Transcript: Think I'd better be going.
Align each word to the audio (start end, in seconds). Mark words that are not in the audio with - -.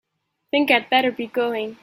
Think 0.49 0.71
I'd 0.71 0.89
better 0.89 1.11
be 1.11 1.27
going. 1.27 1.77